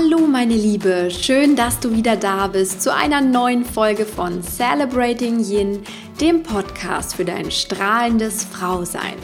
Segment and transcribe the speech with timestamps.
[0.00, 5.40] Hallo meine Liebe, schön, dass du wieder da bist zu einer neuen Folge von Celebrating
[5.40, 5.82] Yin,
[6.20, 9.16] dem Podcast für dein strahlendes Frausein.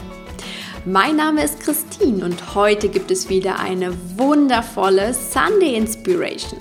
[0.83, 6.59] Mein Name ist Christine und heute gibt es wieder eine wundervolle Sunday Inspiration.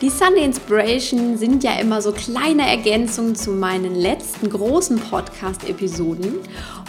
[0.00, 6.40] Die Sunday Inspiration sind ja immer so kleine Ergänzungen zu meinen letzten großen Podcast-Episoden.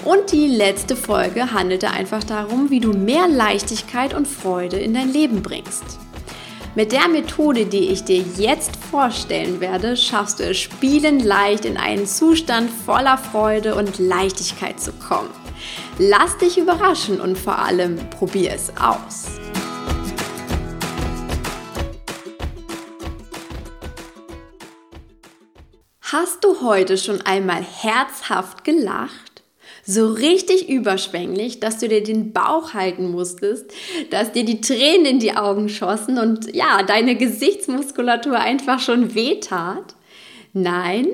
[0.06, 5.14] Und die letzte Folge handelte einfach darum, wie du mehr Leichtigkeit und Freude in dein
[5.14, 6.00] Leben bringst.
[6.74, 11.76] Mit der Methode, die ich dir jetzt vorstellen werde, schaffst du es spielend leicht in
[11.76, 15.30] einen Zustand voller Freude und Leichtigkeit zu kommen.
[15.98, 19.26] Lass dich überraschen und vor allem probier es aus.
[26.00, 29.31] Hast du heute schon einmal herzhaft gelacht?
[29.92, 33.66] So richtig überschwänglich, dass du dir den Bauch halten musstest,
[34.10, 39.96] dass dir die Tränen in die Augen schossen und ja, deine Gesichtsmuskulatur einfach schon wehtat?
[40.54, 41.08] Nein,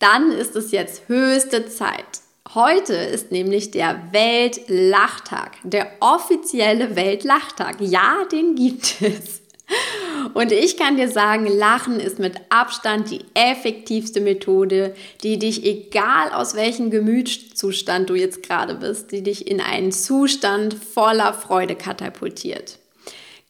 [0.00, 2.22] dann ist es jetzt höchste Zeit.
[2.54, 7.76] Heute ist nämlich der Weltlachtag, der offizielle Weltlachtag.
[7.80, 9.41] Ja, den gibt es.
[10.34, 16.32] Und ich kann dir sagen, Lachen ist mit Abstand die effektivste Methode, die dich, egal
[16.32, 22.78] aus welchem Gemütszustand du jetzt gerade bist, die dich in einen Zustand voller Freude katapultiert.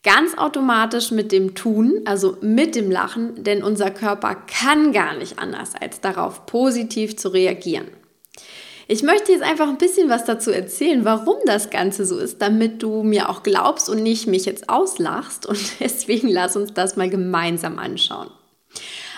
[0.02, 5.38] Ganz automatisch mit dem Tun, also mit dem Lachen, denn unser Körper kann gar nicht
[5.38, 7.86] anders, als darauf positiv zu reagieren.
[8.92, 12.82] Ich möchte jetzt einfach ein bisschen was dazu erzählen, warum das Ganze so ist, damit
[12.82, 15.46] du mir auch glaubst und nicht mich jetzt auslachst.
[15.46, 18.28] Und deswegen lass uns das mal gemeinsam anschauen.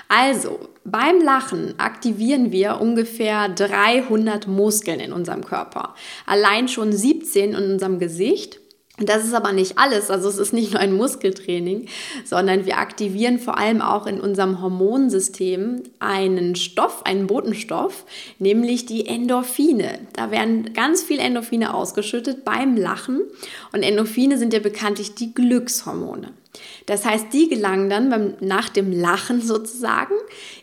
[0.06, 5.96] Also, beim Lachen aktivieren wir ungefähr 300 Muskeln in unserem Körper.
[6.24, 8.60] Allein schon 17 in unserem Gesicht
[8.98, 11.88] das ist aber nicht alles, also es ist nicht nur ein Muskeltraining,
[12.24, 18.04] sondern wir aktivieren vor allem auch in unserem Hormonsystem einen Stoff, einen Botenstoff,
[18.38, 19.98] nämlich die Endorphine.
[20.12, 23.22] Da werden ganz viele Endorphine ausgeschüttet beim Lachen
[23.72, 26.32] und Endorphine sind ja bekanntlich die Glückshormone.
[26.86, 30.14] Das heißt, die gelangen dann beim, nach dem Lachen sozusagen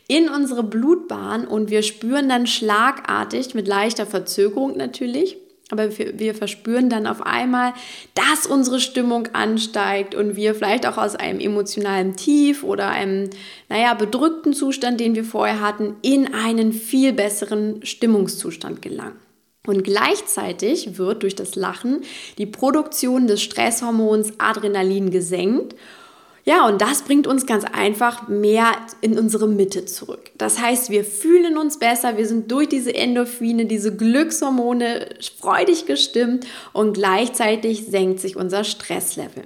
[0.08, 5.36] in unsere Blutbahn und wir spüren dann schlagartig mit leichter Verzögerung natürlich
[5.72, 7.74] aber wir, verspüren dann auf einmal,
[8.14, 13.30] dass unsere Stimmung ansteigt und wir vielleicht auch aus einem emotionalen Tief oder einem,
[13.70, 19.20] naja, bedrückten Zustand, den wir vorher hatten, in einen viel besseren Stimmungszustand gelangen.
[19.66, 22.02] Und gleichzeitig wird durch das Lachen
[22.38, 25.76] die Produktion des Stresshormons Adrenalin gesenkt
[26.44, 28.72] ja, und das bringt uns ganz einfach mehr
[29.02, 30.32] in unsere Mitte zurück.
[30.38, 35.10] Das heißt, wir fühlen uns besser, wir sind durch diese Endorphine, diese Glückshormone
[35.40, 39.44] freudig gestimmt und gleichzeitig senkt sich unser Stresslevel.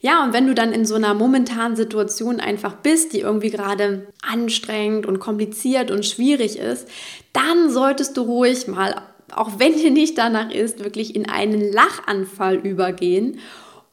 [0.00, 4.06] Ja, und wenn du dann in so einer momentanen Situation einfach bist, die irgendwie gerade
[4.20, 6.86] anstrengend und kompliziert und schwierig ist,
[7.32, 9.00] dann solltest du ruhig mal,
[9.34, 13.40] auch wenn dir nicht danach ist, wirklich in einen Lachanfall übergehen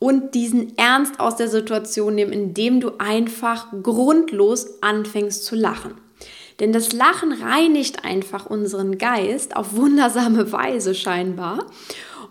[0.03, 5.93] und diesen Ernst aus der Situation nehmen, indem du einfach grundlos anfängst zu lachen.
[6.59, 11.67] Denn das Lachen reinigt einfach unseren Geist auf wundersame Weise scheinbar.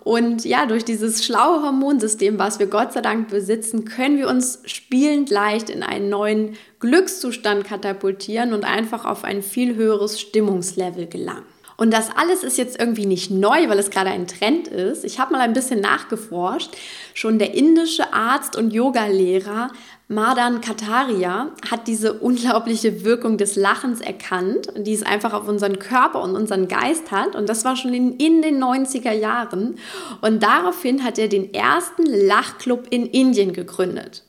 [0.05, 4.59] Und ja, durch dieses schlaue Hormonsystem, was wir Gott sei Dank besitzen, können wir uns
[4.67, 11.47] spielend leicht in einen neuen Glückszustand katapultieren und einfach auf ein viel höheres Stimmungslevel gelangen.
[11.77, 15.05] Und das alles ist jetzt irgendwie nicht neu, weil es gerade ein Trend ist.
[15.05, 16.71] Ich habe mal ein bisschen nachgeforscht.
[17.15, 19.71] Schon der indische Arzt und Yogalehrer
[20.13, 26.23] Madan Kataria hat diese unglaubliche Wirkung des Lachens erkannt, die es einfach auf unseren Körper
[26.23, 27.35] und unseren Geist hat.
[27.35, 29.79] Und das war schon in, in den 90er Jahren.
[30.21, 34.23] Und daraufhin hat er den ersten Lachclub in Indien gegründet.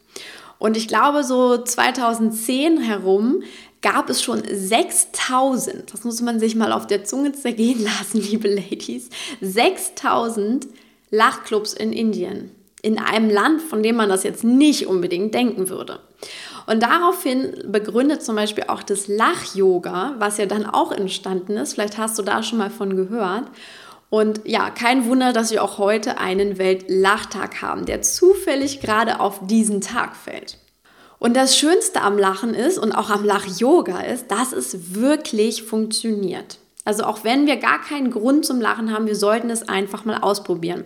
[0.58, 3.44] Und ich glaube, so 2010 herum
[3.84, 8.48] gab es schon 6000, das muss man sich mal auf der Zunge zergehen lassen, liebe
[8.48, 9.10] Ladies,
[9.42, 10.68] 6000
[11.12, 12.50] Lachclubs in Indien.
[12.82, 16.00] In einem Land, von dem man das jetzt nicht unbedingt denken würde.
[16.66, 21.74] Und daraufhin begründet zum Beispiel auch das Lach-Yoga, was ja dann auch entstanden ist.
[21.74, 23.46] Vielleicht hast du da schon mal von gehört.
[24.10, 29.40] Und ja, kein Wunder, dass wir auch heute einen Weltlachtag haben, der zufällig gerade auf
[29.48, 30.58] diesen Tag fällt.
[31.24, 36.60] Und das Schönste am Lachen ist und auch am Lach-Yoga ist, dass es wirklich funktioniert.
[36.84, 40.18] Also auch wenn wir gar keinen Grund zum Lachen haben, wir sollten es einfach mal
[40.18, 40.84] ausprobieren.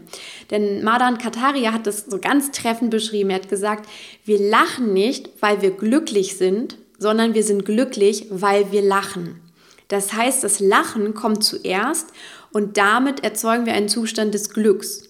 [0.51, 3.31] Denn Madan Kataria hat das so ganz treffend beschrieben.
[3.31, 3.89] Er hat gesagt,
[4.25, 9.41] wir lachen nicht, weil wir glücklich sind, sondern wir sind glücklich, weil wir lachen.
[9.87, 12.09] Das heißt, das Lachen kommt zuerst
[12.53, 15.09] und damit erzeugen wir einen Zustand des Glücks.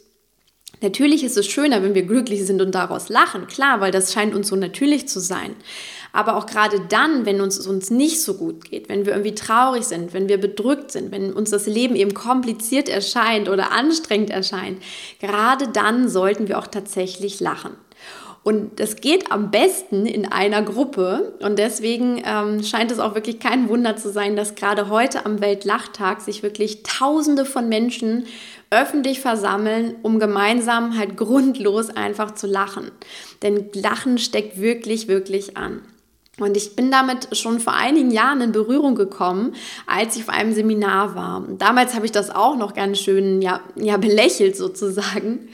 [0.81, 4.35] Natürlich ist es schöner, wenn wir glücklich sind und daraus lachen, klar, weil das scheint
[4.35, 5.55] uns so natürlich zu sein.
[6.13, 9.85] Aber auch gerade dann, wenn uns uns nicht so gut geht, wenn wir irgendwie traurig
[9.85, 14.81] sind, wenn wir bedrückt sind, wenn uns das Leben eben kompliziert erscheint oder anstrengend erscheint,
[15.19, 17.71] gerade dann sollten wir auch tatsächlich lachen.
[18.47, 21.33] Und das geht am besten in einer Gruppe.
[21.41, 25.41] Und deswegen ähm, scheint es auch wirklich kein Wunder zu sein, dass gerade heute am
[25.41, 28.25] Weltlachtag sich wirklich Tausende von Menschen
[28.69, 32.89] öffentlich versammeln, um gemeinsam halt grundlos einfach zu lachen.
[33.41, 35.81] Denn Lachen steckt wirklich, wirklich an.
[36.39, 39.55] Und ich bin damit schon vor einigen Jahren in Berührung gekommen,
[39.87, 41.45] als ich auf einem Seminar war.
[41.57, 45.49] Damals habe ich das auch noch ganz schön ja, ja, belächelt sozusagen.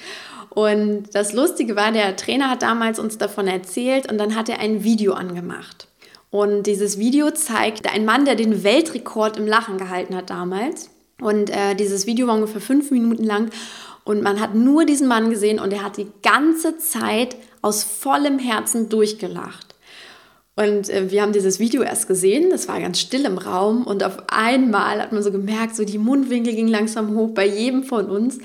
[0.54, 4.60] Und das Lustige war, der Trainer hat damals uns davon erzählt und dann hat er
[4.60, 5.88] ein Video angemacht.
[6.30, 10.90] Und dieses Video zeigt einen Mann, der den Weltrekord im Lachen gehalten hat damals.
[11.20, 13.50] Und äh, dieses Video war ungefähr fünf Minuten lang
[14.04, 18.40] und man hat nur diesen Mann gesehen und er hat die ganze Zeit aus vollem
[18.40, 19.74] Herzen durchgelacht.
[20.56, 24.04] Und äh, wir haben dieses Video erst gesehen, das war ganz still im Raum und
[24.04, 28.10] auf einmal hat man so gemerkt, so die Mundwinkel gingen langsam hoch bei jedem von
[28.10, 28.38] uns.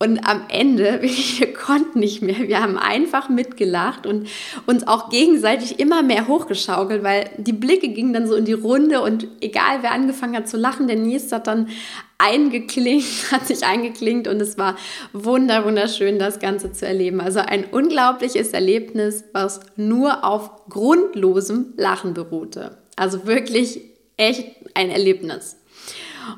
[0.00, 2.46] Und am Ende, wir konnten nicht mehr.
[2.46, 4.28] Wir haben einfach mitgelacht und
[4.66, 9.00] uns auch gegenseitig immer mehr hochgeschaukelt, weil die Blicke gingen dann so in die Runde
[9.00, 11.68] und egal wer angefangen hat zu lachen, der Nies hat dann
[12.16, 14.76] eingeklingt, hat sich eingeklingt und es war
[15.12, 17.20] wunder, wunderschön, das Ganze zu erleben.
[17.20, 22.78] Also ein unglaubliches Erlebnis, was nur auf grundlosem Lachen beruhte.
[22.94, 23.80] Also wirklich
[24.16, 24.44] echt
[24.74, 25.56] ein Erlebnis.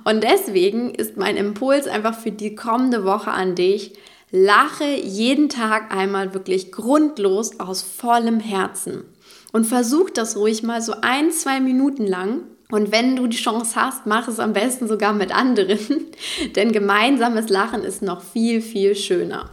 [0.04, 3.92] Und deswegen ist mein Impuls einfach für die kommende Woche an dich,
[4.30, 9.04] lache jeden Tag einmal wirklich grundlos aus vollem Herzen.
[9.52, 12.42] Und versuch das ruhig mal so ein, zwei Minuten lang.
[12.70, 15.78] Und wenn du die Chance hast, mach es am besten sogar mit anderen,
[16.56, 19.50] denn gemeinsames Lachen ist noch viel, viel schöner.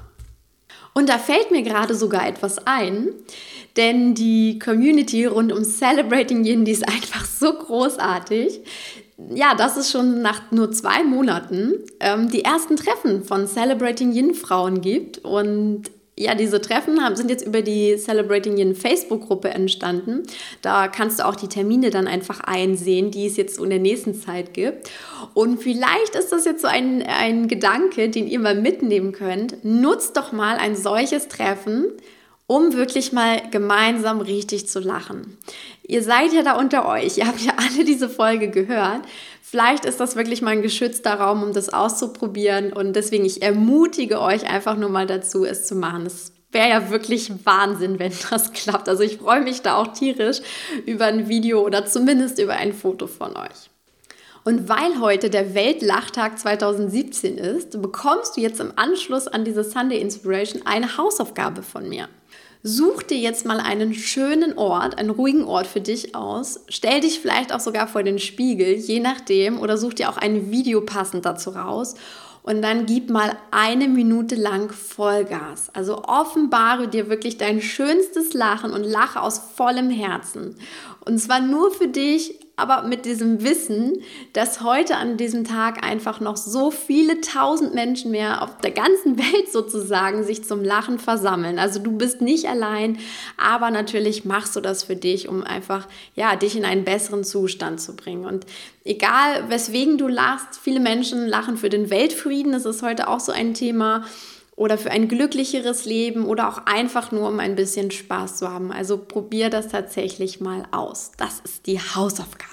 [0.94, 3.10] Und da fällt mir gerade sogar etwas ein,
[3.76, 8.62] denn die Community rund um Celebrating Yin, die ist einfach so großartig
[9.18, 14.82] ja, dass es schon nach nur zwei Monaten ähm, die ersten Treffen von Celebrating Yin-Frauen
[14.82, 15.20] gibt.
[15.20, 20.24] Und ja, diese Treffen haben, sind jetzt über die Celebrating Yin Facebook-Gruppe entstanden.
[20.62, 24.16] Da kannst du auch die Termine dann einfach einsehen, die es jetzt in der nächsten
[24.16, 24.90] Zeit gibt.
[25.36, 29.64] Und vielleicht ist das jetzt so ein, ein Gedanke, den ihr mal mitnehmen könnt.
[29.64, 31.92] Nutzt doch mal ein solches Treffen
[32.48, 35.38] um wirklich mal gemeinsam richtig zu lachen.
[35.84, 39.02] Ihr seid ja da unter euch, ihr habt ja alle diese Folge gehört.
[39.42, 44.20] Vielleicht ist das wirklich mal ein geschützter Raum, um das auszuprobieren und deswegen ich ermutige
[44.22, 46.06] euch einfach nur mal dazu, es zu machen.
[46.06, 48.90] Es wäre ja wirklich Wahnsinn, wenn das klappt.
[48.90, 50.40] Also ich freue mich da auch tierisch
[50.86, 53.70] über ein Video oder zumindest über ein Foto von euch.
[54.48, 60.00] Und weil heute der Weltlachtag 2017 ist, bekommst du jetzt im Anschluss an diese Sunday
[60.00, 62.08] Inspiration eine Hausaufgabe von mir.
[62.64, 66.62] Such dir jetzt mal einen schönen Ort, einen ruhigen Ort für dich aus.
[66.70, 70.50] Stell dich vielleicht auch sogar vor den Spiegel, je nachdem, oder such dir auch ein
[70.50, 71.96] Video passend dazu raus.
[72.42, 75.72] Und dann gib mal eine Minute lang Vollgas.
[75.74, 80.56] Also offenbare dir wirklich dein schönstes Lachen und lache aus vollem Herzen.
[81.04, 84.02] Und zwar nur für dich, aber mit diesem Wissen,
[84.34, 89.18] dass heute an diesem Tag einfach noch so viele tausend Menschen mehr auf der ganzen
[89.20, 91.60] Welt sozusagen sich zum Lachen versammeln.
[91.60, 92.98] Also du bist nicht allein,
[93.38, 97.80] aber natürlich machst du das für dich, um einfach ja, dich in einen besseren Zustand
[97.80, 98.26] zu bringen.
[98.26, 98.48] Und
[98.84, 103.32] egal, weswegen du lachst, viele Menschen lachen für den Weltfrieden, das ist heute auch so
[103.32, 104.04] ein Thema
[104.58, 108.74] oder für ein glücklicheres Leben oder auch einfach nur, um ein bisschen Spaß zu haben.
[108.74, 111.12] Also probier das tatsächlich mal aus.
[111.16, 112.52] Das ist die Hausaufgabe.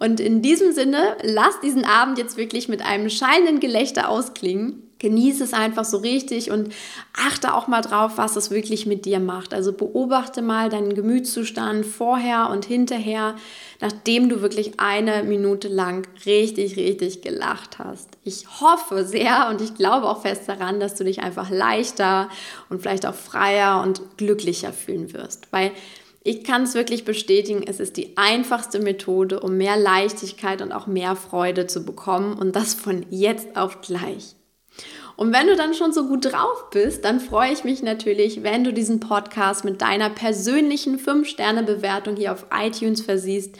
[0.00, 4.82] Und in diesem Sinne, lass diesen Abend jetzt wirklich mit einem schallenden Gelächter ausklingen.
[5.04, 6.72] Genieße es einfach so richtig und
[7.14, 9.52] achte auch mal drauf, was es wirklich mit dir macht.
[9.52, 13.36] Also beobachte mal deinen Gemütszustand vorher und hinterher,
[13.82, 18.08] nachdem du wirklich eine Minute lang richtig, richtig gelacht hast.
[18.24, 22.30] Ich hoffe sehr und ich glaube auch fest daran, dass du dich einfach leichter
[22.70, 25.48] und vielleicht auch freier und glücklicher fühlen wirst.
[25.50, 25.72] Weil
[26.22, 30.86] ich kann es wirklich bestätigen, es ist die einfachste Methode, um mehr Leichtigkeit und auch
[30.86, 34.34] mehr Freude zu bekommen und das von jetzt auf gleich.
[35.16, 38.64] Und wenn du dann schon so gut drauf bist, dann freue ich mich natürlich, wenn
[38.64, 43.56] du diesen Podcast mit deiner persönlichen 5-Sterne-Bewertung hier auf iTunes versiehst.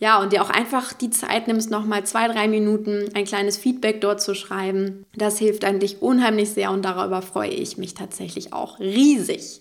[0.00, 4.00] Ja, und dir auch einfach die Zeit nimmst, nochmal zwei, drei Minuten ein kleines Feedback
[4.00, 5.06] dort zu schreiben.
[5.14, 9.60] Das hilft eigentlich unheimlich sehr und darüber freue ich mich tatsächlich auch riesig.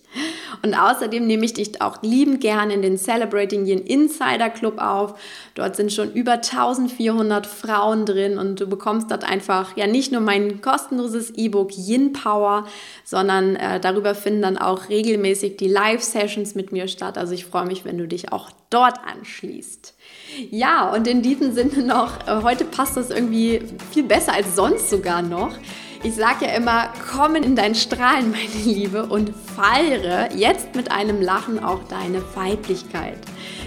[0.61, 5.19] Und außerdem nehme ich dich auch liebend gerne in den Celebrating Yin Insider Club auf.
[5.55, 10.21] Dort sind schon über 1400 Frauen drin und du bekommst dort einfach ja nicht nur
[10.21, 12.67] mein kostenloses E-Book Yin Power,
[13.03, 17.17] sondern äh, darüber finden dann auch regelmäßig die Live-Sessions mit mir statt.
[17.17, 19.93] Also ich freue mich, wenn du dich auch dort anschließt.
[20.49, 24.89] Ja, und in diesem Sinne noch, äh, heute passt das irgendwie viel besser als sonst
[24.89, 25.53] sogar noch.
[26.05, 31.21] Ich sage ja immer, komm in dein Strahlen, meine Liebe, und feiere jetzt mit einem
[31.21, 33.17] Lachen auch deine Weiblichkeit.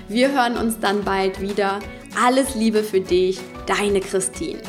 [0.08, 1.78] Wir hören uns dann bald wieder.
[2.22, 4.60] Alles Liebe für dich, deine Christine.